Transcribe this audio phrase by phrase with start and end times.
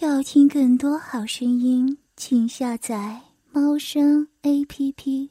[0.00, 5.30] 要听更多好声音，请下载猫声 A P P。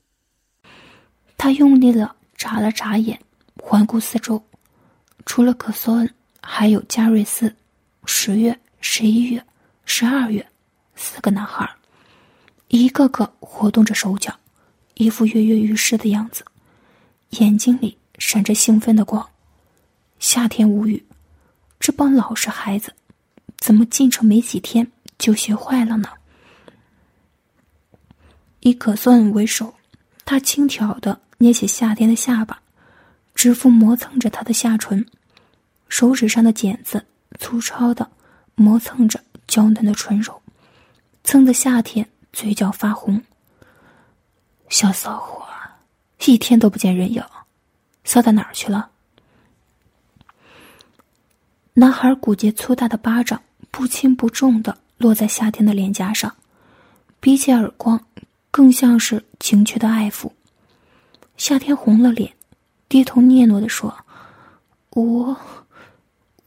[1.36, 3.20] 他用力的眨了眨眼，
[3.60, 4.39] 环顾四周，
[5.26, 7.52] 除了可索恩，还有加瑞斯。
[8.05, 9.44] 十月、十一月、
[9.86, 10.47] 十二月，
[10.96, 11.68] 四个男孩，
[12.68, 14.32] 一个个活动着手脚，
[14.93, 16.46] 一副跃跃欲试的样子，
[17.32, 19.28] 眼睛里闪着兴奋的光。
[20.20, 21.04] 夏天无语，
[21.80, 22.93] 这帮老实孩子。
[23.62, 26.10] 怎么进城没几天就学坏了呢？
[28.61, 29.75] 以可算为首，
[30.25, 32.59] 他轻佻的捏起夏天的下巴，
[33.36, 35.06] 指腹磨蹭着他的下唇，
[35.88, 37.06] 手指上的茧子
[37.38, 38.09] 粗糙的
[38.56, 40.42] 磨蹭着娇嫩的唇肉，
[41.23, 43.22] 蹭得夏天嘴角发红。
[44.70, 45.48] 小骚货，
[46.25, 47.23] 一天都不见人影，
[48.03, 48.89] 骚到哪儿去了？
[51.73, 53.39] 男孩骨节粗大的巴掌。
[53.72, 56.36] 不轻不重的落在夏天的脸颊上，
[57.20, 58.00] 比起耳光，
[58.52, 60.30] 更像是情趣的爱抚。
[61.38, 62.32] 夏天红了脸，
[62.88, 63.98] 低头嗫嚅的说
[64.92, 65.36] ：“我，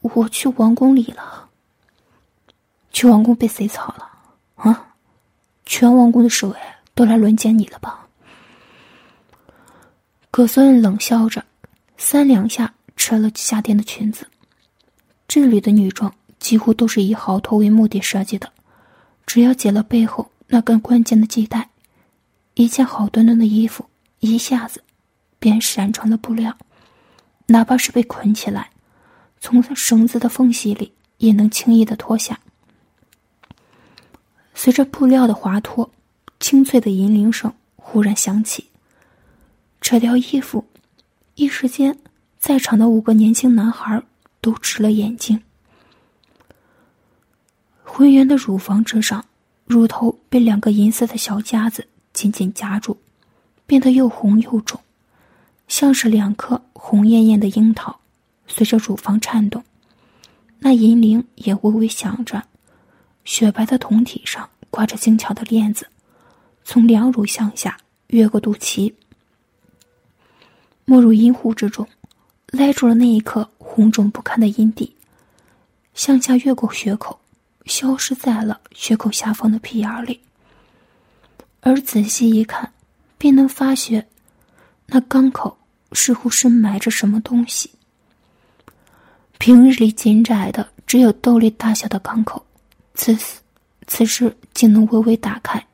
[0.01, 1.49] 我去王宫里了。
[2.91, 4.09] 去王宫被谁操了？
[4.55, 4.95] 啊？
[5.65, 6.55] 全王宫的侍卫
[6.93, 8.07] 都来轮奸你了吧？”
[10.31, 11.43] 葛森冷笑着，
[11.97, 14.27] 三两下扯了夏天的裙子。
[15.27, 16.13] 这里的女装。
[16.39, 18.51] 几乎都是以逃脱为目的设计的，
[19.25, 21.69] 只要解了背后那根关键的系带，
[22.53, 23.85] 一件好端端的衣服
[24.19, 24.83] 一下子
[25.39, 26.55] 便闪成了布料，
[27.47, 28.69] 哪怕是被捆起来，
[29.39, 32.39] 从绳子的缝隙里也能轻易的脱下。
[34.53, 35.91] 随着布料的滑脱，
[36.39, 38.69] 清脆的银铃声忽然响起，
[39.81, 40.65] 扯掉衣服，
[41.35, 41.97] 一时间，
[42.39, 44.01] 在场的五个年轻男孩
[44.41, 45.41] 都直了眼睛。
[47.87, 49.23] 浑圆的乳房之上，
[49.65, 52.97] 乳头被两个银色的小夹子紧紧夹住，
[53.65, 54.77] 变得又红又肿，
[55.69, 57.97] 像是两颗红艳艳的樱桃。
[58.47, 59.63] 随着乳房颤动，
[60.59, 62.43] 那银铃也微微响着。
[63.23, 65.87] 雪白的胴体上挂着精巧的链子，
[66.63, 67.77] 从两乳向下
[68.07, 68.93] 越过肚脐，
[70.83, 71.87] 没入阴户之中，
[72.47, 74.95] 勒住了那一颗红肿不堪的阴蒂，
[75.93, 77.19] 向下越过血口。
[77.65, 80.19] 消失在了血口下方的屁眼里，
[81.61, 82.71] 而仔细一看，
[83.17, 84.07] 便能发觉，
[84.85, 85.57] 那肛口
[85.91, 87.71] 似乎深埋着什么东西。
[89.37, 92.45] 平日里紧窄的只有豆粒大小的肛口，
[92.93, 93.17] 此
[93.87, 95.65] 此时竟能微微打开，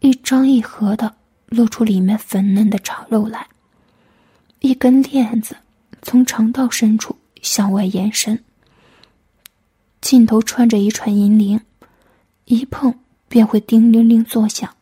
[0.00, 1.14] 一张一合的
[1.46, 3.46] 露出里面粉嫩的肠肉来。
[4.60, 5.56] 一根链子
[6.02, 8.42] 从肠道深处向外延伸。
[10.06, 11.60] 尽头穿着一串银铃，
[12.44, 12.96] 一碰
[13.26, 14.72] 便会叮铃铃作响。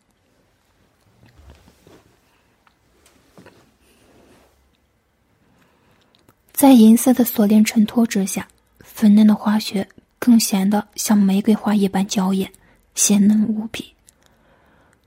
[6.53, 8.47] 在银色的锁链衬托之下，
[8.81, 12.53] 粉嫩的花穴更显得像玫瑰花一般娇艳、
[12.95, 13.95] 鲜嫩无比。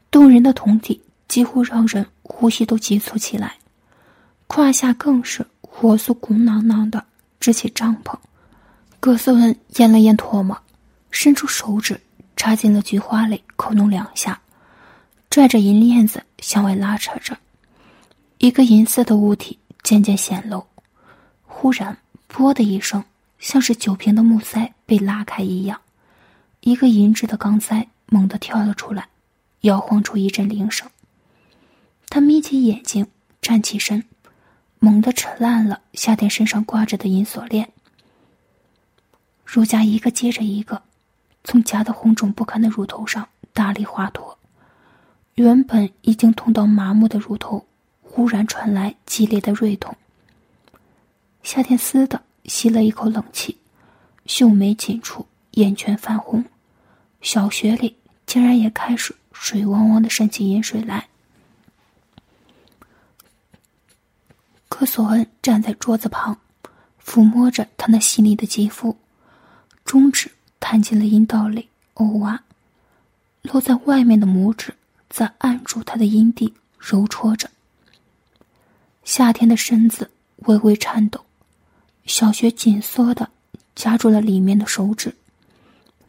[0.09, 3.55] 动人的酮体几乎让人呼吸都急促起来，
[4.47, 7.05] 胯下更是火速鼓囊囊的
[7.39, 8.17] 支起帐篷。
[9.07, 10.61] 葛瑟文咽了咽唾沫，
[11.11, 11.97] 伸出手指
[12.35, 14.41] 插进了菊花里，扣弄两下，
[15.29, 17.37] 拽着银链子向外拉扯着。
[18.39, 20.61] 一个银色的物体渐渐显露。
[21.45, 21.97] 忽然，
[22.27, 23.01] 啵的一声，
[23.39, 25.79] 像是酒瓶的木塞被拉开一样，
[26.59, 29.07] 一个银质的钢塞猛地跳了出来，
[29.61, 30.85] 摇晃出一阵铃声。
[32.09, 33.07] 他眯起眼睛，
[33.41, 34.03] 站起身，
[34.79, 37.69] 猛地扯烂了夏天身上挂着的银锁链。
[39.47, 40.83] 乳痂一个接着一个，
[41.45, 44.37] 从夹得红肿不堪的乳头上大力滑脱，
[45.35, 47.65] 原本已经痛到麻木的乳头，
[48.01, 49.95] 忽然传来激烈的锐痛。
[51.43, 53.57] 夏天嘶的吸了一口冷气，
[54.25, 56.43] 秀眉紧蹙，眼圈泛红，
[57.21, 57.95] 小穴里
[58.25, 61.07] 竟然也开始水汪汪的渗起饮水来。
[64.67, 66.37] 科索恩站在桌子旁，
[67.01, 68.95] 抚摸着他那细腻的肌肤。
[69.87, 70.29] 中指
[70.59, 72.43] 探进了阴道里，哦哇！
[73.43, 74.75] 露在外面的拇指
[75.09, 77.49] 在按住他的阴蒂，揉搓着。
[79.05, 81.23] 夏天的身子微微颤抖，
[82.05, 83.29] 小穴紧缩的
[83.75, 85.15] 夹住了里面的手指，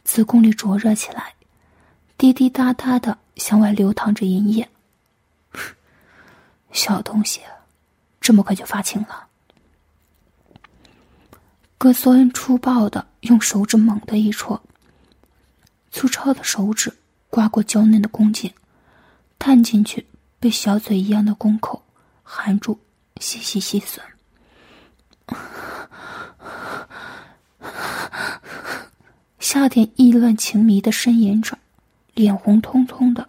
[0.03, 1.35] 子宫里灼热起来，
[2.17, 4.69] 滴滴答答的向外流淌着银液。
[6.73, 7.43] 小东西，
[8.21, 9.28] 这么快就发情了？
[11.79, 14.61] 格索恩粗暴的用手指猛地一戳，
[15.93, 16.93] 粗糙的手指
[17.31, 18.53] 刮过娇嫩的宫颈，
[19.39, 20.05] 探进去，
[20.41, 21.81] 被小嘴一样的宫口
[22.25, 22.81] 含住，
[23.21, 24.01] 细细细吮。
[29.39, 31.57] 夏天意乱情迷的呻吟着，
[32.15, 33.29] 脸红彤彤的，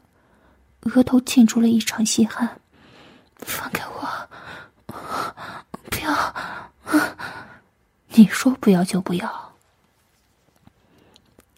[0.81, 2.59] 额头沁出了一场细汗。
[3.37, 4.27] 放开我！
[5.89, 6.35] 不要！
[8.19, 9.53] 你说不要就不要。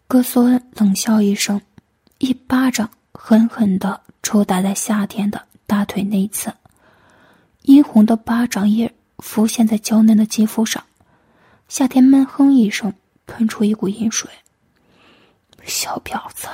[0.08, 1.60] 格索恩冷笑一声，
[2.20, 6.54] 一巴掌狠狠的抽打在夏天的大腿内侧，
[7.64, 8.88] 殷红的巴掌印
[9.18, 10.84] 浮现在娇嫩的肌肤上。
[11.68, 12.94] 夏天闷哼一声，
[13.26, 14.30] 喷出一股阴水。
[15.64, 16.48] 小婊子，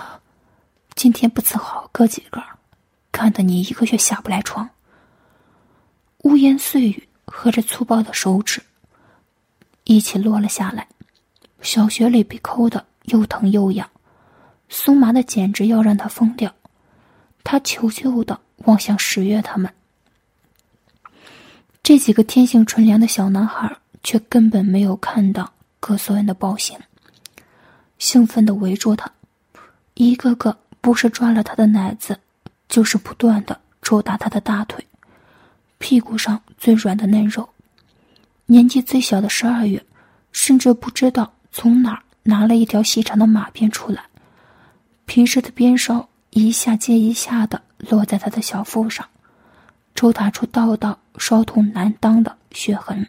[0.95, 2.41] 今天不伺候哥几个，
[3.11, 4.69] 干得你一个月下不来床。
[6.19, 8.63] 污言碎语和着粗暴的手指
[9.87, 10.85] 一起落了下来，
[11.61, 13.89] 小雪里被抠的又疼又痒，
[14.67, 16.53] 松麻的简直要让他疯掉。
[17.41, 19.73] 他求救的望向十月他们，
[21.81, 23.73] 这几个天性纯良的小男孩
[24.03, 25.49] 却根本没有看到
[25.79, 26.77] 葛索恩的暴行。
[27.97, 29.09] 兴奋的围住他，
[29.93, 32.19] 一个个不是抓了他的奶子，
[32.67, 34.85] 就是不断的抽打他的大腿、
[35.77, 37.47] 屁股上最软的嫩肉。
[38.49, 39.85] 年纪最小的十二月，
[40.31, 44.05] 甚至不知道从哪儿拿了一条细长的马鞭出来，
[45.05, 49.05] 皮质的鞭梢一下接一下的落在他的小腹上，
[49.95, 53.05] 抽打出道道烧痛难当的血痕。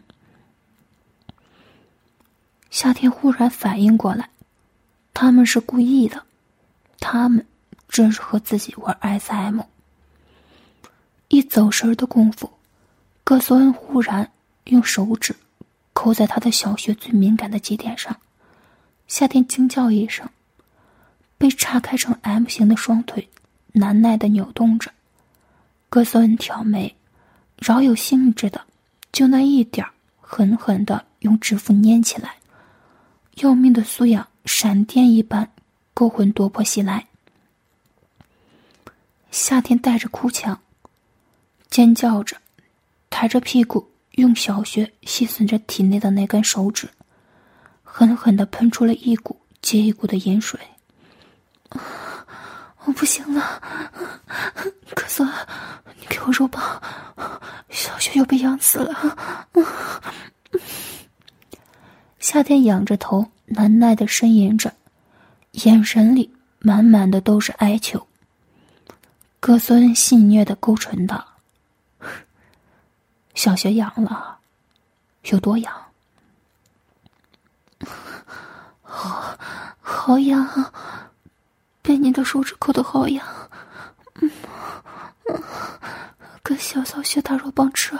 [2.69, 4.29] 夏天忽然反应过来。
[5.13, 6.23] 他们是故意的，
[6.99, 7.45] 他们
[7.87, 9.61] 这是和自己玩 SM。
[11.29, 12.49] 一走神的功夫，
[13.23, 14.31] 葛索恩忽然
[14.69, 15.35] 用手指
[15.93, 18.15] 抠在他的小穴最敏感的节点上，
[19.07, 20.27] 夏天惊叫一声，
[21.37, 23.27] 被叉开成 M 型的双腿
[23.73, 24.91] 难耐的扭动着。
[25.89, 26.95] 葛索恩挑眉，
[27.57, 28.61] 饶有兴致的
[29.11, 29.85] 就那一点，
[30.21, 32.35] 狠狠的用指腹粘起来，
[33.35, 34.27] 要命的苏痒。
[34.45, 35.51] 闪电一般，
[35.93, 37.05] 勾魂夺魄袭来。
[39.29, 40.59] 夏天带着哭腔，
[41.69, 42.37] 尖叫着，
[43.11, 43.88] 抬着屁股，
[44.19, 46.87] 用小穴细吮着体内的那根手指，
[47.83, 50.59] 狠狠的喷出了一股接一股的盐水。
[52.85, 53.61] 我不行了，
[54.95, 55.25] 可索，
[55.99, 56.81] 你给我肉棒，
[57.69, 59.17] 小雪又被养死了。
[62.19, 63.31] 夏天仰着头。
[63.51, 64.71] 难耐的呻吟着，
[65.53, 68.05] 眼神里满满的都是哀求。
[69.39, 71.25] 哥孙戏谑的勾唇道
[73.39, 74.37] ：“小雪痒了，
[75.29, 75.73] 有多痒？
[78.81, 79.37] 好，
[79.79, 80.73] 好痒，
[81.81, 83.25] 被你的手指抠的好痒。
[84.15, 84.29] 嗯，
[86.43, 87.97] 跟小骚学大肉棒吃，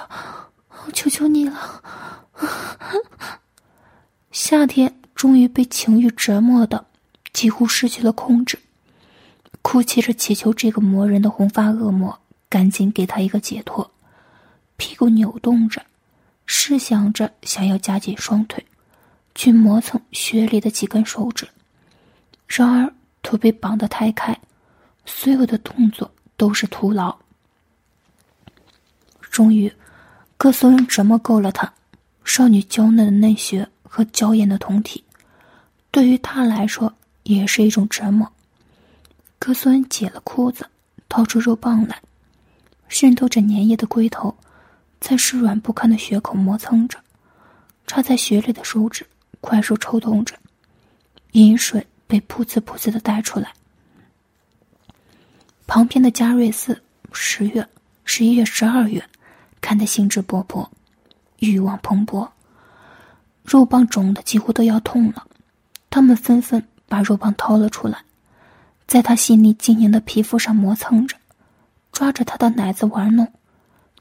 [0.85, 1.81] 我求求你了。”
[4.33, 4.93] 夏天。
[5.15, 6.85] 终于被情欲折磨的
[7.33, 8.57] 几乎失去了控制，
[9.61, 13.91] 哭泣着祈求这个魔人的红发恶魔赶紧给他一个解脱，
[14.79, 15.85] 屁股扭动着，
[16.47, 18.65] 试想着想要夹紧双腿，
[19.35, 21.47] 去磨蹭血里的几根手指，
[22.47, 22.91] 然而
[23.21, 24.35] 腿被绑得太开，
[25.05, 27.15] 所有的动作都是徒劳。
[29.29, 29.71] 终于，
[30.37, 31.71] 葛索恩折磨够了他
[32.23, 35.03] 少女娇嫩的嫩穴和娇艳的酮体。
[35.91, 36.91] 对于他来说，
[37.23, 38.31] 也是一种折磨。
[39.37, 40.65] 格索恩解了裤子，
[41.09, 42.01] 掏出肉棒来，
[42.87, 44.35] 渗透着粘液的龟头，
[44.99, 46.99] 在湿软不堪的血口磨蹭着，
[47.87, 49.05] 插在血里的手指
[49.41, 50.35] 快速抽动着，
[51.31, 53.53] 饮水被噗呲噗呲的带出来。
[55.65, 56.81] 旁边的加瑞斯，
[57.13, 57.67] 十月、
[58.03, 59.03] 十一月、十二月，
[59.61, 60.67] 看得兴致勃勃，
[61.37, 62.27] 欲望蓬勃，
[63.43, 65.25] 肉棒肿的几乎都要痛了。
[65.89, 68.03] 他们纷纷把肉棒掏了出来，
[68.85, 71.15] 在他细腻晶莹的皮肤上磨蹭着，
[71.91, 73.31] 抓着他的奶子玩弄，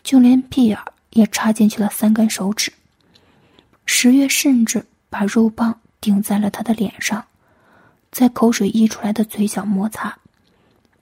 [0.09, 0.79] 就连屁眼
[1.11, 2.73] 也插进去了三根手指。
[3.85, 7.23] 十月甚至把肉棒顶在了他的脸上，
[8.11, 10.17] 在口水溢出来的嘴角摩擦，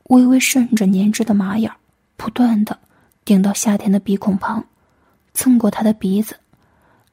[0.09, 1.71] 微微渗着粘汁的麻眼
[2.17, 2.77] 不断的
[3.25, 4.67] 顶到夏天的鼻孔旁，
[5.35, 6.37] 蹭过他的鼻子，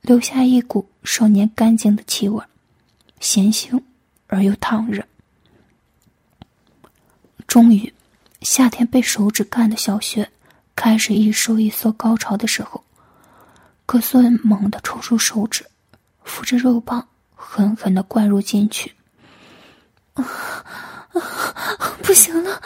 [0.01, 2.43] 留下一股少年干净的气味。
[3.19, 3.79] 咸腥
[4.25, 5.05] 而又烫热。
[7.45, 7.93] 终于，
[8.41, 10.27] 夏天被手指干的小穴
[10.75, 12.83] 开始一收一缩高潮的时候，
[13.85, 15.65] 葛索恩猛地抽出手指，
[16.23, 18.93] 扶着肉棒狠狠的灌入进去。
[20.13, 20.23] 啊
[21.13, 21.21] 啊！
[22.01, 22.61] 不行了！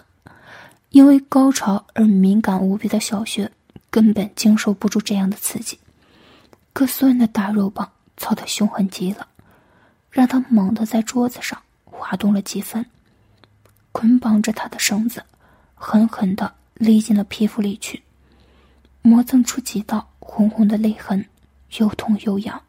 [0.90, 3.50] 因为高潮而敏感无比的小雪，
[3.90, 5.78] 根本经受不住这样的刺激。
[6.72, 9.26] 哥斯恩的大肉棒操得凶狠极了，
[10.10, 12.84] 让他猛地在桌子上滑动了几分，
[13.90, 15.22] 捆绑着他的绳子，
[15.74, 18.02] 狠狠地勒进了皮肤里去，
[19.02, 21.24] 磨蹭出几道红红的泪痕，
[21.78, 22.60] 又痛又痒。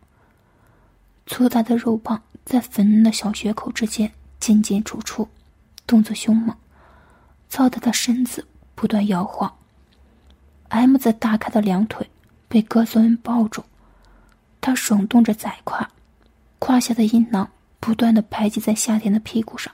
[1.25, 5.27] 粗大的肉棒在粉嫩的小血口之间进进出出，
[5.87, 6.55] 动作凶猛，
[7.49, 9.51] 操得他身子不断摇晃。
[10.69, 12.07] M 字大开的两腿
[12.47, 13.63] 被格索恩抱住。
[14.61, 15.89] 他耸动着窄胯，
[16.59, 19.73] 胯下的阴囊不断的排挤在夏天的屁股上。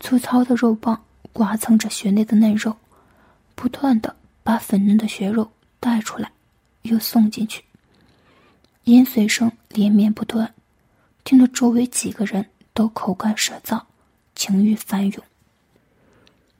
[0.00, 1.00] 粗糙的肉棒
[1.32, 2.76] 刮蹭着血内的嫩肉，
[3.54, 6.30] 不断的把粉嫩的血肉带出来，
[6.82, 7.62] 又送进去。
[8.84, 10.52] 饮水声连绵不断，
[11.24, 13.80] 听得周围几个人都口干舌燥，
[14.34, 15.22] 情欲翻涌。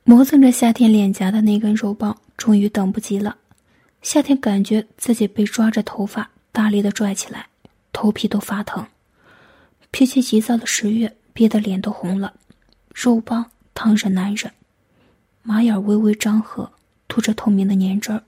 [0.05, 3.37] 磨蹭着夏天脸颊的那根肉棒终于等不及了。
[4.03, 7.47] 夏天感觉自己被抓着头发大力的拽起来，
[7.93, 8.85] 头皮都发疼。
[9.91, 12.35] 脾气急躁的十月憋得脸都红了，
[12.95, 14.53] 肉棒烫着难忍，
[15.43, 16.73] 马眼微微张合，
[17.09, 18.23] 吐着透明的粘汁儿。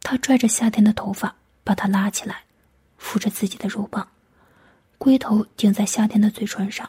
[0.00, 2.44] 他拽着夏天的头发，把他拉起来，
[2.96, 4.08] 扶着自己的肉棒，
[4.98, 6.88] 龟头顶在夏天的嘴唇上，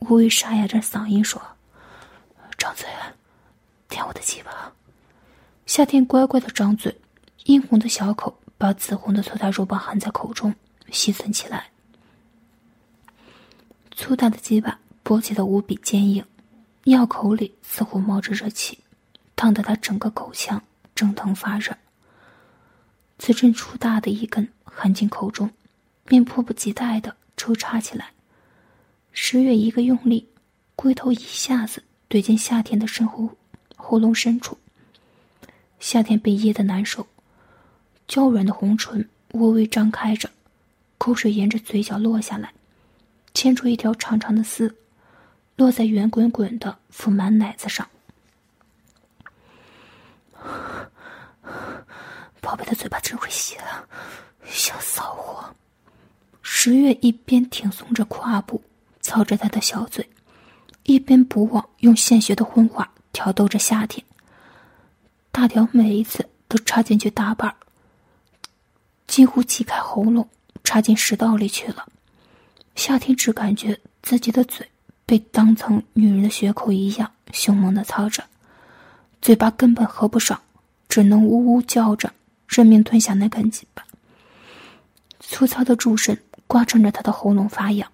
[0.00, 1.40] 微微沙哑着嗓音说
[2.58, 2.86] ：“张嘴，
[3.88, 4.72] 舔我的鸡巴。”
[5.66, 7.00] 夏天乖乖的张嘴。
[7.44, 10.52] 殷红的小口把紫红的粗大肉棒含在口中，
[10.90, 11.70] 吸吮起来。
[13.92, 16.24] 粗大的鸡巴勃起的无比坚硬，
[16.88, 18.78] 尿口里似乎冒着热气，
[19.34, 20.62] 烫得他整个口腔
[20.94, 21.76] 蒸腾发热。
[23.18, 25.50] 此阵粗大的一根含进口中，
[26.04, 28.10] 便迫不及待的抽插起来。
[29.10, 30.28] 十月一个用力，
[30.76, 33.30] 龟头一下子怼进夏天的身后
[33.74, 34.56] 喉咙深处。
[35.80, 37.04] 夏天被噎得难受。
[38.06, 40.30] 娇软的红唇微微张开着，
[40.98, 42.52] 口水沿着嘴角落下来，
[43.34, 44.76] 牵出一条长长的丝，
[45.56, 47.88] 落在圆滚滚的覆满奶子上。
[52.40, 53.84] 宝贝的嘴巴真会吸啊，
[54.44, 55.52] 小骚货！
[56.42, 58.62] 十月一边挺松着胯部，
[59.00, 60.08] 操着他的小嘴，
[60.84, 64.04] 一边不忘用鲜血的荤话挑逗着夏天。
[65.32, 67.56] 大条每一次都插进去大半儿。
[69.06, 70.28] 几乎挤开喉咙，
[70.62, 71.88] 插进食道里去了。
[72.74, 74.68] 夏天只感觉自己的嘴
[75.06, 78.24] 被当成女人的血口一样凶猛的操着，
[79.22, 80.40] 嘴巴根本合不上，
[80.88, 82.12] 只能呜呜叫着，
[82.48, 83.86] 认命吞下那根鸡巴。
[85.20, 87.88] 粗糙的柱身刮蹭着他的喉咙发痒，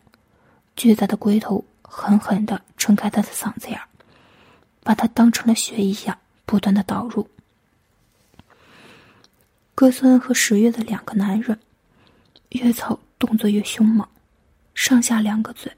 [0.75, 3.78] 巨大的龟头狠狠地撑开他的嗓子眼，
[4.83, 7.28] 把他当成了血一样不断的导入。
[9.75, 11.59] 格孙和十月的两个男人，
[12.50, 14.07] 越操动作越凶猛，
[14.75, 15.71] 上下两个嘴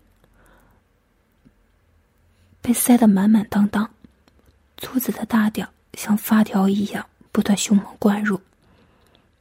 [2.65, 3.91] 被塞得满满当当，
[4.79, 8.41] 粗子的大屌像发条一样不断凶猛灌入，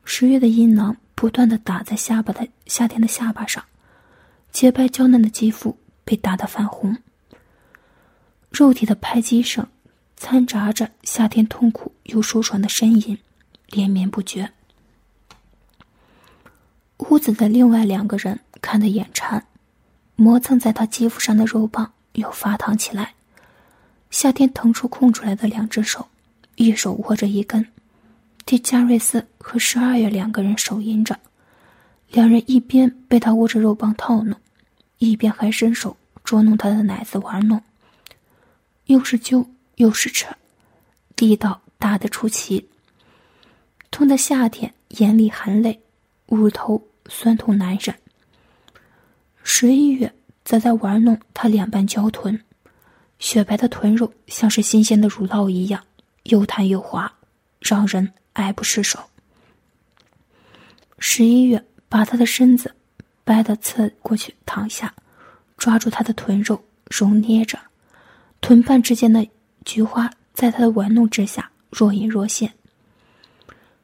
[0.04, 3.64] 十月的阴囊不断的打在下巴的夏天的下巴上，
[4.52, 6.98] 洁白娇嫩的肌肤被打得泛红，
[8.52, 9.66] 肉体的拍击声
[10.18, 13.18] 掺杂着夏天痛苦又舒爽的呻吟。
[13.70, 14.52] 连绵不绝。
[16.98, 19.44] 屋子的另外两个人看得眼馋，
[20.16, 23.13] 磨蹭在他肌肤上的肉棒又发烫起来。
[24.14, 26.08] 夏天腾出空出来的两只手，
[26.56, 27.66] 一手握着一根，
[28.46, 31.20] 替加瑞斯和十二月两个人手淫着。
[32.10, 34.40] 两人一边被他握着肉棒套弄，
[35.00, 37.60] 一边还伸手捉弄他的奶子玩弄，
[38.86, 40.32] 又是揪又是扯，
[41.18, 42.70] 力道大得出奇。
[43.90, 45.82] 痛的夏天眼里含泪，
[46.28, 47.96] 乳头酸痛难忍。
[49.42, 50.14] 十一月
[50.46, 52.40] 则在玩弄他两瓣娇臀，
[53.24, 55.82] 雪白的臀肉像是新鲜的乳酪一样，
[56.24, 57.10] 又弹又滑，
[57.62, 59.00] 让人爱不释手。
[61.00, 62.76] 十一月把他的身子
[63.24, 64.94] 掰得侧过去躺下，
[65.56, 67.58] 抓住他的臀肉揉捏着，
[68.42, 69.26] 臀瓣之间的
[69.64, 72.54] 菊花在他的玩弄之下若隐若现。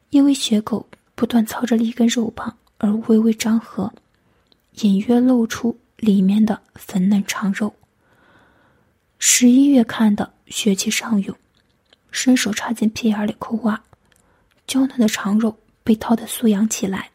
[0.09, 3.89] 因为雪狗不断操着一根肉棒而微微张合，
[4.81, 7.73] 隐约露出里面的粉嫩长肉。
[9.21, 11.35] 十一月看的血气上涌，
[12.09, 13.83] 伸手插进屁眼里抠挖，
[14.65, 17.11] 娇嫩的长肉被掏得酥痒起来，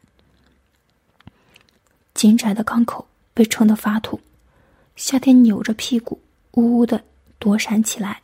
[2.12, 4.20] 紧窄的肛口被撑得发痛。
[4.96, 6.20] 夏天扭着屁股
[6.52, 7.02] 呜呜的
[7.38, 8.20] 躲闪起来，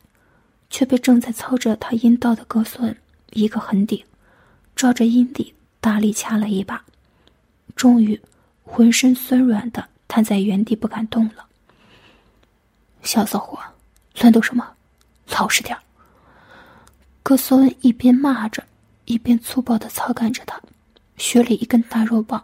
[0.69, 2.95] 却被正在操着他阴道的哥斯恩
[3.31, 4.05] 一个狠顶，
[4.75, 6.85] 照着阴蒂大力掐了一把，
[7.75, 8.21] 终于
[8.63, 11.47] 浑身酸软的瘫在原地不敢动了。
[13.03, 13.59] 小骚货，
[14.19, 14.67] 乱动什么？
[15.27, 15.81] 老实点儿！
[17.23, 18.63] 哥斯恩一边骂着，
[19.05, 20.59] 一边粗暴的操干着他，
[21.17, 22.43] 血里一根大肉棒，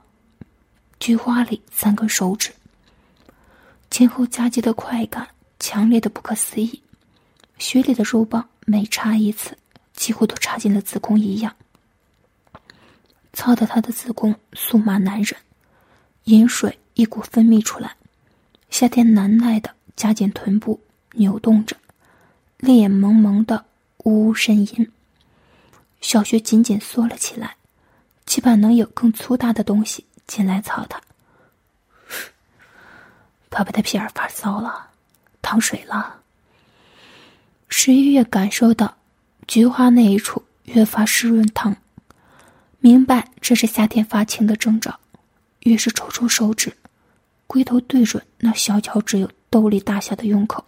[1.00, 2.52] 菊花里三根手指，
[3.92, 5.28] 前后夹击的快感
[5.60, 6.82] 强烈的不可思议，
[7.58, 9.58] 血里的肉棒每插一次，
[9.94, 11.54] 几乎都插进了子宫一样，
[13.34, 15.36] 操得他的子宫酥麻难忍，
[16.26, 17.96] 饮水一股分泌出来，
[18.70, 20.80] 夏天难耐的夹紧臀部
[21.18, 21.76] 扭动着，
[22.58, 23.66] 泪眼蒙蒙的。
[24.04, 24.90] 呜呜呻吟，
[26.00, 27.58] 小穴紧紧缩了起来，
[28.26, 31.02] 期盼能有更粗大的东西进来操他。
[33.50, 34.92] 爸爸的屁眼发骚了，
[35.42, 36.22] 淌水了。
[37.68, 38.96] 十一月感受到
[39.46, 41.76] 菊花那一处越发湿润烫，
[42.80, 44.98] 明白这是夏天发情的征兆，
[45.62, 46.72] 于是抽出手指，
[47.46, 50.64] 龟头对准那小巧只有豆粒大小的胸口，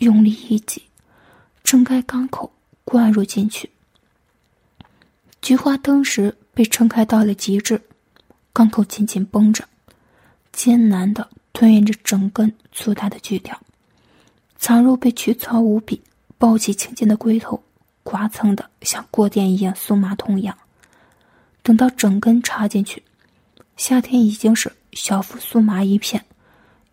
[0.00, 0.82] 用力一挤，
[1.64, 2.52] 撑开肛口。
[2.82, 3.70] 灌入进去，
[5.40, 7.80] 菊花当时被撑开到了极致，
[8.52, 9.64] 肛口紧紧绷着，
[10.50, 13.56] 艰难的吞咽着整根粗大的锯条，
[14.58, 16.02] 藏入被曲槽无比、
[16.36, 17.62] 暴起青筋的龟头，
[18.02, 20.58] 刮蹭的像过电一样酥麻痛痒。
[21.62, 23.00] 等到整根插进去，
[23.76, 26.24] 夏天已经是小腹酥麻一片，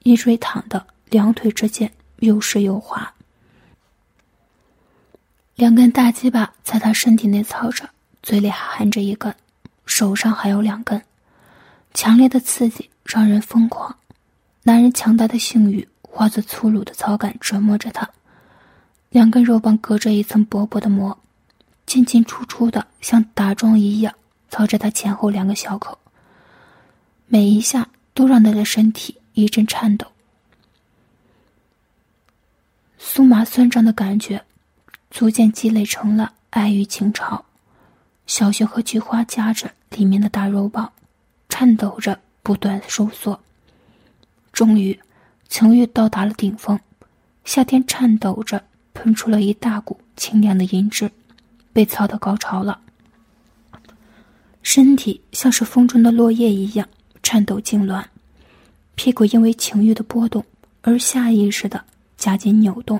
[0.03, 3.13] 一椎躺的两腿之间又湿又滑。
[5.55, 7.89] 两根大鸡巴在他身体内操着，
[8.21, 9.33] 嘴里还含着一根，
[9.85, 11.01] 手上还有两根，
[11.93, 13.95] 强烈的刺激让人疯狂。
[14.63, 18.07] 男人强大的性欲化作粗鲁的操感折磨着他，
[19.09, 21.17] 两根肉棒隔着一层薄薄的膜，
[21.85, 24.13] 进进出出的像打桩一样
[24.49, 25.97] 操着他前后两个小口，
[27.25, 30.05] 每一下都让他的身体一阵颤抖，
[32.99, 34.43] 酥麻酸胀的感觉。
[35.09, 37.45] 逐渐积累成了爱与情潮，
[38.25, 40.91] 小雪和菊花夹着里面的大肉棒，
[41.47, 43.39] 颤抖着不断收缩。
[44.51, 44.99] 终于，
[45.47, 46.77] 情欲到达了顶峰，
[47.45, 48.61] 夏天颤抖着
[48.93, 51.09] 喷出了一大股清凉的阴汁，
[51.71, 52.81] 被操到高潮了。
[54.61, 56.87] 身体像是风中的落叶一样
[57.23, 58.03] 颤抖痉挛，
[58.95, 60.43] 屁股因为情欲的波动
[60.81, 61.85] 而下意识的
[62.17, 62.99] 夹紧扭动。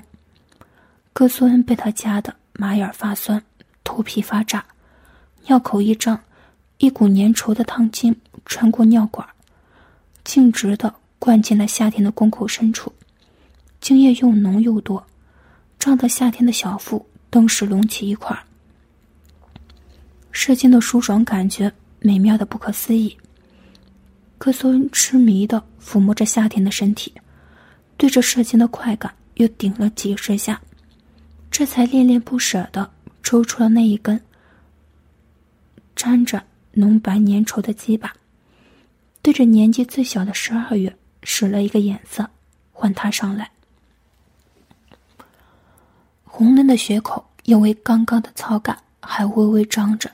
[1.12, 3.42] 哥苏恩被他夹得马眼发酸，
[3.82, 4.64] 头皮发炸，
[5.46, 6.18] 尿口一张，
[6.78, 8.14] 一股粘稠的汤精
[8.46, 9.28] 穿过尿管，
[10.24, 12.92] 径直的灌进了夏天的宫口深处，
[13.80, 15.04] 精液又浓又多，
[15.78, 18.38] 胀得夏天的小腹顿时隆起一块。
[20.30, 23.16] 射精的舒爽感觉美妙的不可思议。
[24.36, 27.12] 哥苏恩痴迷的抚摸着夏天的身体，
[27.98, 30.58] 对着射精的快感又顶了几十下。
[31.50, 32.90] 这才恋恋不舍的
[33.22, 34.20] 抽出了那一根
[35.96, 38.12] 沾着浓白粘稠的鸡巴，
[39.20, 42.30] 对着年纪最小的十二月使了一个眼色，
[42.70, 43.50] 唤他上来。
[46.24, 50.08] 红嫩的血口因为刚刚的操感还微微张着，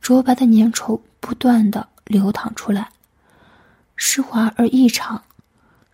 [0.00, 2.88] 浊白的粘稠不断的流淌出来，
[3.94, 5.22] 湿滑而异常。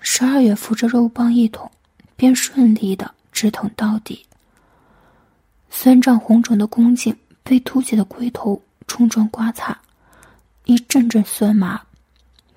[0.00, 1.70] 十二月扶着肉棒一捅，
[2.16, 3.14] 便顺利的。
[3.32, 4.26] 直捅到底，
[5.70, 9.80] 酸胀红肿的宫颈被凸起的龟头冲撞刮擦，
[10.66, 11.80] 一阵阵酸麻，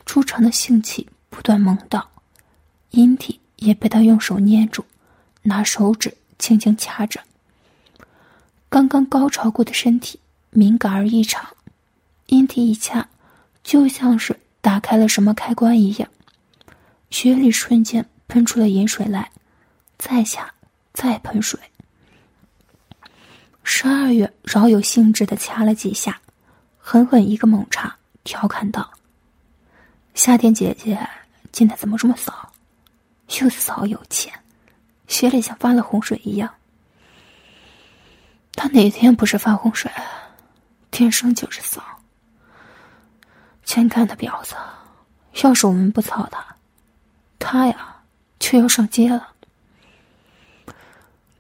[0.06, 2.06] 出场的性气不断猛荡，
[2.90, 4.84] 阴体也被他用手捏住，
[5.44, 7.22] 拿手指轻轻掐着。
[8.68, 11.48] 刚刚高潮过的身体敏感而异常，
[12.26, 13.08] 阴体一掐，
[13.64, 16.10] 就像是打开了什么开关一样，
[17.14, 19.30] 血里瞬间喷出了盐水来，
[20.00, 20.52] 再掐。
[20.94, 21.60] 再喷水。
[23.64, 26.20] 十二月饶有兴致的掐了几下，
[26.80, 28.92] 狠狠一个猛插，调侃道
[30.14, 31.08] ：“夏天姐姐
[31.52, 32.52] 今天怎么这么骚？
[33.42, 34.34] 又骚又欠，
[35.08, 36.52] 血里像发了洪水一样。
[38.54, 39.92] 他哪天不是发洪水？
[40.90, 41.84] 天生就是骚。
[43.66, 44.56] 欠干的婊子，
[45.44, 46.53] 要是我们不操他，
[47.46, 47.98] 他呀
[48.40, 49.34] 就要上街了。”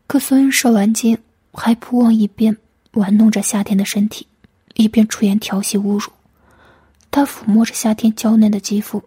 [0.05, 1.17] 可孙恩射完精，
[1.53, 2.55] 还不忘一边
[2.91, 4.27] 玩弄着夏天的身体，
[4.75, 6.11] 一边出言调戏侮辱。
[7.09, 9.01] 他抚摸着夏天娇嫩的肌肤，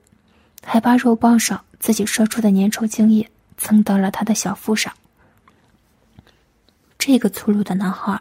[0.65, 3.29] 还把肉棒上自己射出的粘稠精液
[3.59, 4.93] 蹭到了他的小腹上。
[6.99, 8.21] 这个粗鲁的男孩，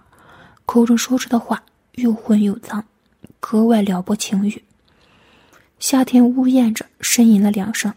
[0.66, 2.84] 口中说出的话又混又脏，
[3.40, 4.64] 格外撩拨情欲。
[5.80, 7.94] 夏天呜咽着呻吟了两声，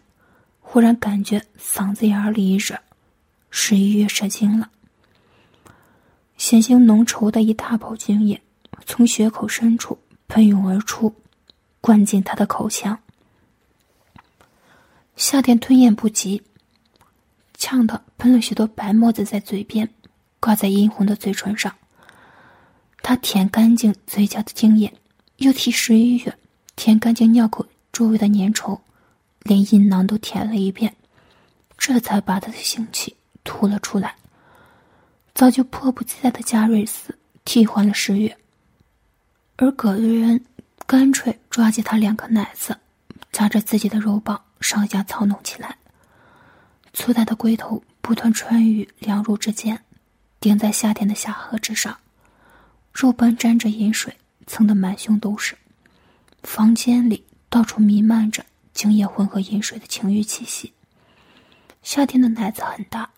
[0.71, 2.79] 忽然感觉嗓子眼里一热，
[3.49, 4.69] 十一月射精了。
[6.37, 8.43] 鲜腥浓稠的一大泡精液
[8.85, 11.15] 从血口深处喷涌而出，
[11.81, 13.01] 灌进他的口腔。
[15.17, 16.43] 夏天吞咽不及，
[17.55, 19.89] 呛得喷了许多白沫子在嘴边，
[20.39, 21.75] 挂在殷红的嘴唇上。
[23.03, 24.93] 他舔干净嘴角的精液，
[25.39, 26.37] 又替十一月
[26.77, 28.79] 舔干净尿口周围的粘稠，
[29.49, 30.95] 连阴囊都舔了一遍，
[31.77, 34.15] 这才把他的性气吐了出来。
[35.35, 38.37] 早就迫不及待的加瑞斯替换了十月，
[39.57, 40.45] 而葛瑞恩
[40.87, 42.77] 干脆抓起他两颗奶子，
[43.33, 45.77] 夹着自己的肉棒上下操弄起来。
[46.93, 49.81] 粗大的龟头不断穿于两乳之间，
[50.41, 51.97] 顶在夏天的下颌之上，
[52.93, 54.15] 肉棒沾着饮水，
[54.47, 55.57] 蹭得满胸都是。
[56.43, 58.45] 房间里到处弥漫着
[58.79, 60.73] 精液混合饮水的情欲气息。
[61.83, 63.11] 夏天的奶子很大，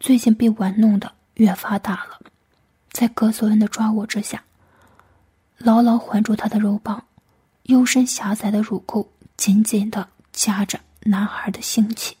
[0.00, 1.12] 最近被玩弄的。
[1.34, 2.18] 越发大了，
[2.88, 4.42] 在格索恩的抓握之下，
[5.58, 7.04] 牢牢环住他的肉棒，
[7.64, 9.06] 幽深狭窄的乳沟
[9.36, 12.16] 紧紧的夹着男孩的性器，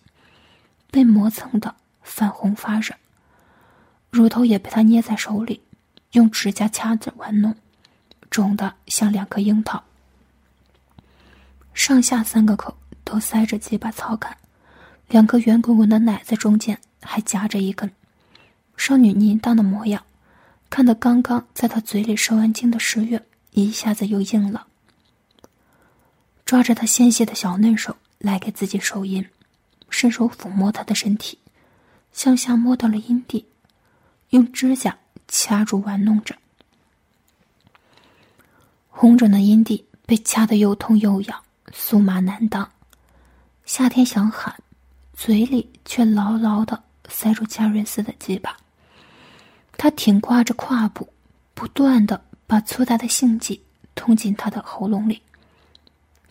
[0.90, 2.94] 被磨蹭的泛红发热，
[4.10, 5.62] 乳头也被他捏在手里，
[6.12, 7.56] 用指甲掐着玩弄，
[8.28, 9.82] 肿的像两颗樱桃。
[11.76, 14.34] 上下三个口都塞着几把草杆，
[15.08, 17.88] 两个圆滚滚的奶子中间还夹着一根。
[18.78, 20.02] 少女淫荡的模样，
[20.70, 24.66] 看得刚刚在她嘴里受完惊的十月一下子又硬了。
[26.46, 29.24] 抓着她纤细的小嫩手来给自己手淫，
[29.90, 31.38] 伸手抚摸她的身体，
[32.10, 33.46] 向下摸到了阴蒂，
[34.30, 34.96] 用指甲
[35.28, 36.34] 掐住玩弄着。
[38.88, 42.68] 红肿的阴蒂被掐得又痛又痒，酥麻难当。
[43.64, 44.54] 夏天想喊，
[45.12, 48.56] 嘴里却牢牢的塞住加瑞斯的鸡巴。
[49.76, 51.08] 他挺挂着胯部，
[51.54, 53.62] 不断的把粗大的性器
[53.94, 55.20] 捅进他的喉咙里，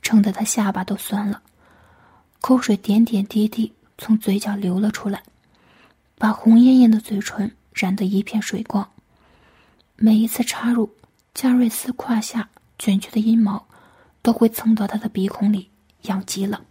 [0.02, 1.42] 撑得他下巴都酸了，
[2.42, 5.22] 口水点点滴滴从嘴角流了出来，
[6.18, 8.90] 把红艳艳的嘴唇染得一片水光。
[9.98, 10.90] 每一次插入，
[11.34, 13.65] 加瑞斯胯下卷曲的阴毛
[14.26, 15.70] 都会蹭到他的鼻孔里，
[16.02, 16.66] 痒极了。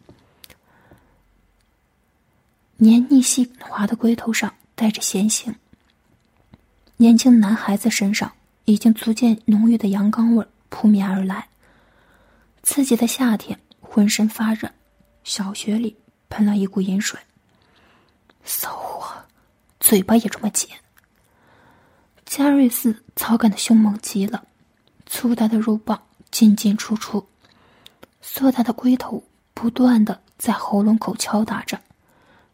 [2.78, 5.54] 黏腻细滑的龟头上带着咸腥。
[6.96, 8.32] 年轻男孩子身上
[8.64, 11.46] 已经逐渐浓郁的阳刚味扑面而来。
[12.64, 14.68] 刺激的夏天，浑身发热，
[15.22, 15.96] 小穴里
[16.28, 17.20] 喷了一股淫水。
[18.42, 19.14] 骚货，
[19.78, 20.68] 嘴巴也这么尖。
[22.26, 24.44] 加瑞斯草感的凶猛极了，
[25.06, 27.24] 粗大的肉棒进进出出，
[28.26, 31.78] 硕大的龟头不断的在喉咙口敲打着，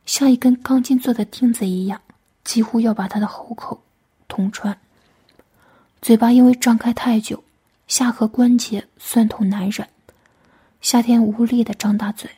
[0.04, 1.98] 像一根钢筋做的钉子一样，
[2.42, 3.80] 几乎要把他的喉口。
[4.26, 4.76] 捅穿，
[6.02, 7.42] 嘴巴因为张开太久，
[7.86, 9.88] 下颌关节酸痛难忍。
[10.80, 12.28] 夏天无力的张大嘴，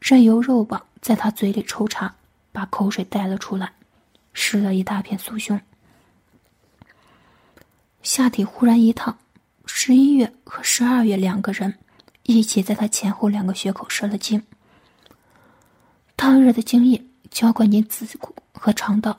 [0.00, 2.14] 任由肉棒在他嘴里抽插，
[2.52, 3.72] 把口水带了出来，
[4.32, 5.60] 湿了一大片酥胸。
[8.02, 9.18] 下体忽然一烫，
[9.66, 11.76] 十一月和十二月两个人
[12.28, 14.42] 一起在他前后两个穴口射了精。
[16.14, 19.18] 烫热的精液浇灌进子骨和肠道。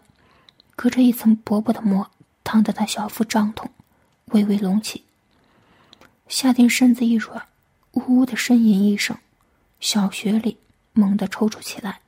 [0.75, 2.09] 隔着一层薄薄的膜，
[2.41, 3.69] 烫得他小腹胀痛，
[4.27, 5.03] 微微隆起。
[6.29, 7.47] 夏天身子一软，
[7.91, 9.17] 呜呜的呻吟一声，
[9.81, 10.57] 小穴里
[10.93, 11.99] 猛地抽搐起来，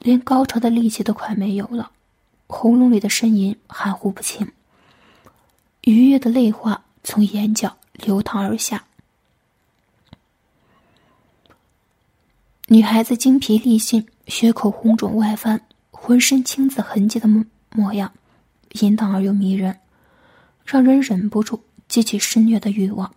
[0.00, 1.92] 连高潮的力气都快没有了，
[2.46, 4.52] 喉咙里的呻吟含糊不清，
[5.82, 8.84] 愉悦的泪花从眼角流淌而下。
[12.68, 15.60] 女孩子精疲力尽，血口红肿外翻。
[15.90, 18.12] 浑身青紫痕迹的模模样，
[18.72, 19.78] 淫荡而又迷人，
[20.64, 23.10] 让人忍不住激起施虐的欲望。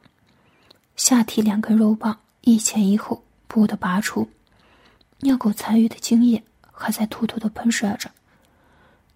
[0.96, 4.30] 下体两根肉棒一前一后不得拔出，
[5.20, 8.10] 尿垢残余的精液还在突突的喷射着，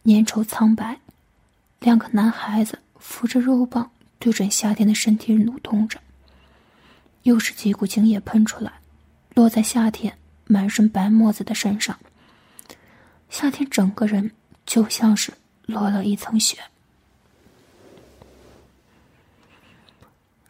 [0.03, 0.97] 粘稠苍白。
[1.79, 3.89] 两个男孩子扶着肉棒
[4.19, 5.99] 对准夏天的身体蠕动着，
[7.23, 8.73] 又是几股精液喷出来，
[9.33, 10.13] 落在夏天
[10.51, 11.97] 满身白沫子的身上。
[13.29, 14.29] 夏天整个人
[14.65, 15.31] 就像是
[15.65, 16.57] 落了一层雪。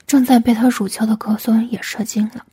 [0.07, 2.43] 正在被他乳敲的格索恩也射精了，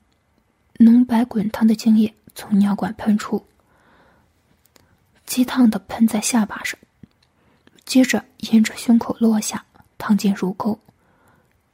[0.74, 3.42] 浓白滚烫的精液从尿管喷出，
[5.24, 6.78] 激烫的喷在下巴上，
[7.87, 9.64] 接着沿着胸口落下，
[9.96, 10.78] 烫进乳沟，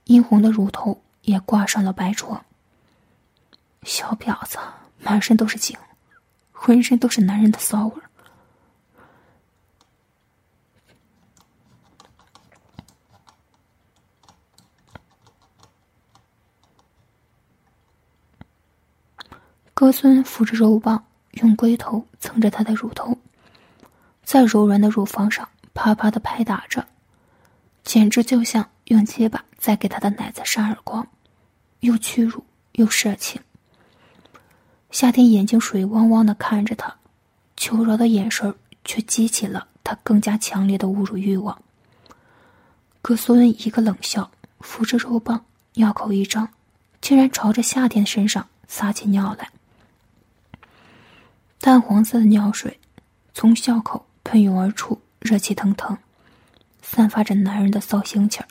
[0.05, 2.41] 殷红的乳头也挂上了白戳。
[3.83, 4.57] 小婊子，
[5.05, 5.77] 满身都是精，
[6.51, 8.11] 浑身都是男人的骚味儿。
[19.75, 23.19] 哥孙扶着肉棒，用龟头蹭着她的乳头，
[24.23, 26.87] 在柔软的乳房上啪啪的拍打着，
[27.83, 31.07] 简直就像用鸡巴在给他的奶子扇耳光，
[31.81, 33.43] 又屈辱又色情。
[34.95, 36.95] 夏天眼睛水汪汪的看着他，
[37.57, 38.55] 求饶的眼神
[38.85, 41.61] 却激起了他更加强烈的侮辱欲望。
[43.03, 44.31] 哥苏恩一个冷笑，
[44.61, 46.49] 扶着肉棒，尿口一张，
[47.01, 49.51] 竟然朝着夏天身上撒起尿来。
[51.59, 52.79] 淡黄色的尿水
[53.33, 55.99] 从笑口喷涌而出，热气腾腾，
[56.83, 58.47] 散发着男人的骚腥气儿。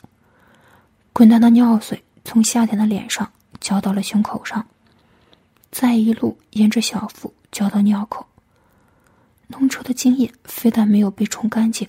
[1.14, 4.66] 滚烫的尿水从夏天的脸上浇到了胸口上，
[5.74, 8.24] 再一路沿着小腹浇到尿口。
[9.48, 11.88] 浓稠的精液非但没有被冲干净，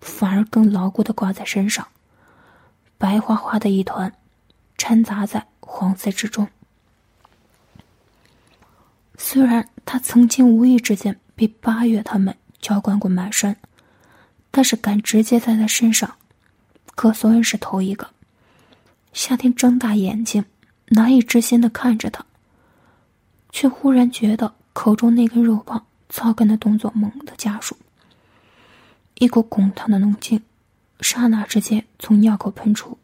[0.00, 1.86] 反而更牢固的挂在身上，
[2.96, 4.10] 白花花的一团，
[4.78, 6.48] 掺杂在黄色之中。
[9.18, 13.54] 虽然他曾经无意之间被八月他们浇灌过满身，
[14.50, 16.16] 但是敢直接在他身上，
[16.94, 18.08] 可索恩是头一个。
[19.12, 20.42] 夏天睁大眼睛，
[20.86, 22.25] 难以置信的看着他，
[23.56, 27.74] 却忽然觉得口中那根肉棒操干的动作猛地加速，
[29.14, 30.42] 一股滚烫的浓精，
[31.00, 32.98] 刹那之间从尿口喷出，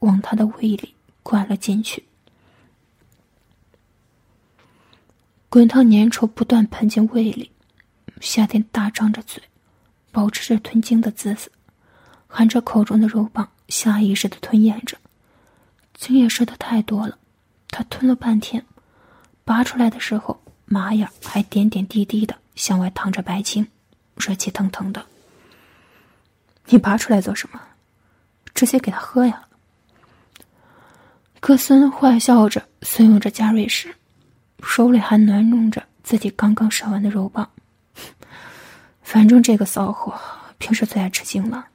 [0.00, 2.04] 往他的胃里灌了进去。
[5.48, 7.50] 滚烫粘稠不断喷进胃里，
[8.20, 9.42] 夏天大张着嘴，
[10.12, 11.50] 保持着吞精的姿势，
[12.26, 14.98] 含着口中的肉棒，下意识的吞咽着。
[15.94, 17.16] 精液射的太多了，
[17.70, 18.62] 他吞了半天，
[19.46, 23.64] 拔出来的时候，麻眼还点点滴滴的向外淌着白精，
[24.16, 25.06] 热气腾腾的。
[26.64, 27.60] 你拔出来做什么？
[28.52, 29.44] 直接给他喝呀！
[31.38, 33.94] 格森坏笑着怂恿着加瑞时。
[34.64, 37.48] 手里还暖弄着自己刚刚射完的肉棒，
[39.02, 40.18] 反正这个骚货
[40.58, 41.68] 平时最爱吃精了，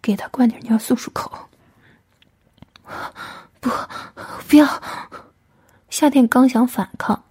[0.00, 1.30] 给他灌点尿漱漱口。
[3.60, 3.68] 不，
[4.48, 4.82] 不要！
[6.00, 7.22] 夏天刚想反抗，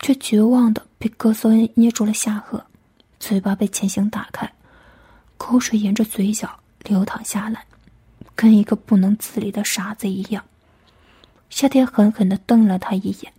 [0.00, 2.60] 却绝望的被哥索恩捏住了下颌，
[3.20, 4.52] 嘴巴被强行打开，
[5.36, 6.50] 口水沿着嘴角
[6.82, 7.64] 流淌下来，
[8.34, 10.44] 跟一个不能自理的傻子一样。
[11.50, 13.32] 夏天狠狠的瞪了他一眼。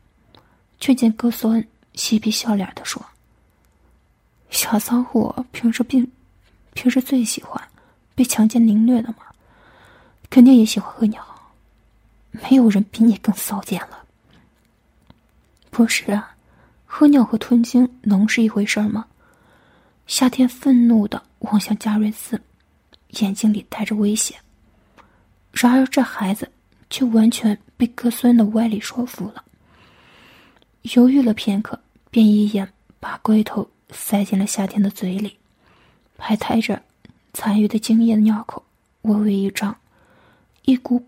[0.80, 3.06] 却见哥索恩嬉皮笑脸的说
[4.50, 6.10] ：“小骚货平时并
[6.73, 7.62] 平时最喜欢
[8.15, 9.17] 被强奸凌虐的嘛，
[10.30, 11.21] 肯定也喜欢喝尿。
[12.32, 14.06] 没有人比你更骚贱了。
[15.77, 16.35] 不是啊，
[16.87, 19.05] 喝尿和吞精能是一回事吗？”
[20.07, 22.41] 夏天愤怒的望向加瑞斯，
[23.19, 24.33] 眼睛里带着威胁。
[25.51, 26.51] 然而这孩子
[26.89, 29.43] 却完全被格孙的歪理说服了。
[30.95, 32.67] 犹豫了片刻，便一眼
[32.99, 35.37] 把龟头塞进了夏天的嘴里，
[36.17, 36.81] 还抬着
[37.33, 38.65] 残余的精液的尿口
[39.03, 39.77] 微微一张，
[40.63, 41.05] 一股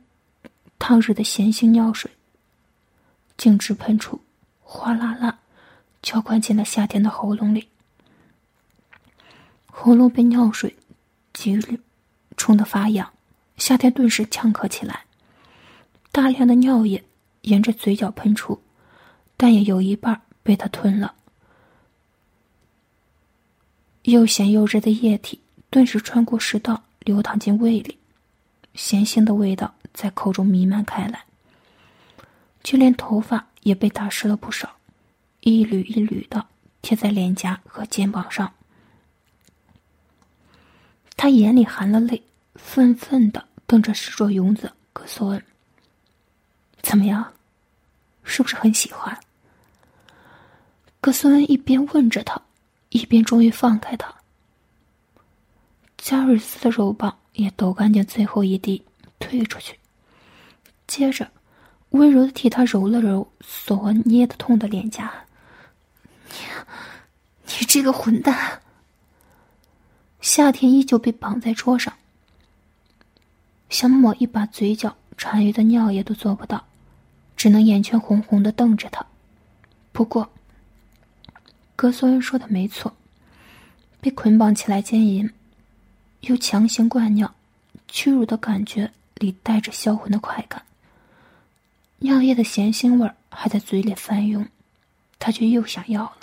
[0.78, 2.12] 烫热的咸腥尿水
[3.36, 4.22] 径直喷出，
[4.72, 5.40] 哗啦啦
[6.00, 7.68] 浇灌进了夏天的喉咙里。
[9.66, 10.76] 喉咙被尿水
[11.34, 11.60] 激
[12.38, 13.12] 冲得发痒，
[13.58, 15.06] 夏天顿时呛咳起来，
[16.12, 17.04] 大量的尿液
[17.42, 18.62] 沿着嘴角喷出。
[19.36, 21.16] 但也有一半被他吞了，
[24.04, 27.98] 又咸又热的液体顿时穿过食道流淌进胃里，
[28.76, 31.24] 咸腥的味道在口中弥漫开来，
[32.62, 34.78] 就连头发也被打湿了不少，
[35.42, 36.46] 一缕一缕的
[36.82, 38.52] 贴在脸颊和肩膀上。
[41.16, 42.24] 他眼里含了泪，
[42.56, 45.44] 愤愤的瞪着石卓勇子格索恩
[46.82, 47.34] ：“怎么样，
[48.24, 49.20] 是不是很喜欢？”
[51.02, 52.42] 格孙恩一边问着他，
[52.90, 54.14] 一边终于放开他。
[55.98, 58.82] 加瑞斯的肉棒也抖干净最后一滴，
[59.20, 59.78] 退出去，
[60.88, 61.30] 接着
[61.90, 65.12] 温柔的替他揉了揉所捏的痛的脸颊。
[66.30, 66.36] 你，
[67.46, 68.62] 你这个混蛋！
[70.22, 71.94] 夏天依旧被绑在桌上，
[73.70, 76.64] 想抹一把嘴角残余的尿液都做不到，
[77.36, 79.06] 只能眼圈红红的瞪着他。
[79.92, 80.30] 不过。
[81.76, 82.94] 格索恩说的没错，
[84.02, 85.32] 被捆绑起来奸淫，
[86.20, 87.34] 又强行灌尿，
[87.88, 90.62] 屈辱的感觉里带着销魂的快感。
[92.00, 94.48] 尿液的咸腥味还在嘴里翻涌，
[95.20, 96.18] 他却又想要了。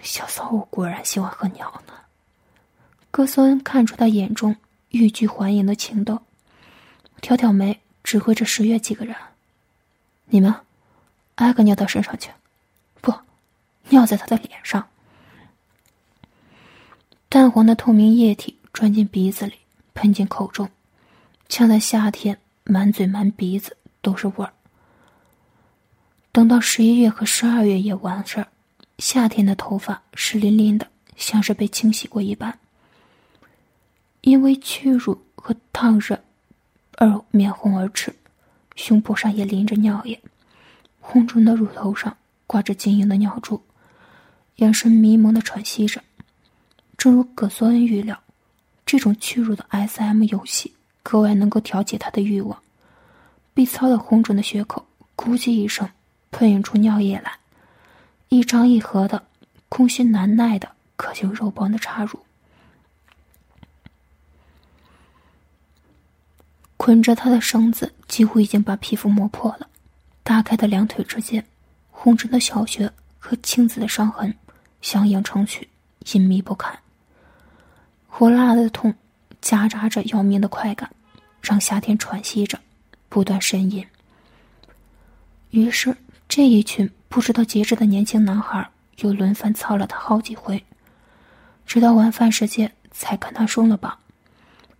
[0.00, 1.92] 小骚货果然喜欢喝尿呢。
[3.10, 4.56] 哥斯恩看出他眼中
[4.88, 6.20] 欲拒还迎的情窦，
[7.20, 9.14] 挑挑眉，指挥着十月几个人
[10.26, 10.54] ：“你们，
[11.36, 12.30] 挨个尿到身上去。”
[13.00, 13.14] 不
[13.90, 14.88] 尿在他的脸上，
[17.28, 19.54] 淡黄的透明液体钻进鼻子里，
[19.94, 20.68] 喷进口中，
[21.48, 24.52] 呛在夏天满嘴满鼻子都是味儿。
[26.32, 28.48] 等到十一月和十二月也完事儿，
[28.98, 32.58] 夏天的头发湿淋淋的，像是被清洗过一般。
[34.22, 36.18] 因为屈辱和烫热
[36.96, 38.14] 而面红耳赤，
[38.74, 40.20] 胸部上也淋着尿液，
[40.98, 43.62] 红肿的乳头上挂着晶莹的尿珠。
[44.56, 46.02] 眼神迷蒙的喘息着，
[46.96, 48.20] 正如葛索恩预料，
[48.86, 50.74] 这种屈辱的 S.M 游戏
[51.04, 52.60] 格外能够挑起他的欲望。
[53.54, 55.88] 被操的红肿的血口，咕叽一声，
[56.32, 57.38] 喷涌出尿液来，
[58.28, 59.22] 一张一合的，
[59.68, 62.18] 空虚难耐的，渴求肉棒的插入。
[66.76, 69.68] 捆着他的绳子几乎已经把皮肤磨破了，
[70.24, 71.46] 大开的两腿之间，
[71.92, 72.90] 红肿的小穴
[73.20, 74.34] 和青紫的伤痕。
[74.82, 75.66] 相映成趣，
[76.12, 76.78] 隐秘不堪。
[78.06, 78.94] 火辣辣的痛
[79.44, 80.90] 夹杂着要命的快感，
[81.42, 82.58] 让夏天喘息着，
[83.10, 83.86] 不断呻吟。
[85.50, 85.94] 于是，
[86.26, 88.66] 这一群不知道节制的年轻男孩
[89.00, 90.64] 又轮番操了他好几回，
[91.66, 93.94] 直到晚饭时间才跟他松了绑。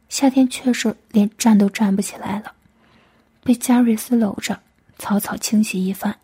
[0.08, 2.50] 夏天却是连站都站不起来了，
[3.42, 4.58] 被加瑞斯搂着，
[4.98, 6.18] 草草清洗一番，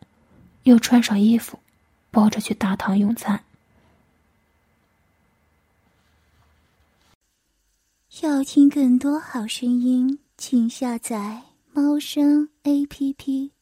[0.63, 1.59] 又穿上衣服，
[2.11, 3.39] 抱着去大堂用餐。
[8.23, 11.41] 要听更多好声音，请下载
[11.73, 13.53] 猫声 A P P。